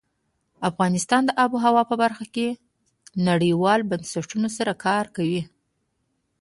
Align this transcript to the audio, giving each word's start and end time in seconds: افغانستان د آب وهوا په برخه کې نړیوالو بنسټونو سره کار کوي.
افغانستان 0.69 1.21
د 1.25 1.31
آب 1.43 1.51
وهوا 1.53 1.83
په 1.89 1.95
برخه 2.03 2.25
کې 2.35 2.47
نړیوالو 3.27 3.87
بنسټونو 3.91 4.47
سره 4.57 4.71
کار 4.85 5.05
کوي. 5.15 5.41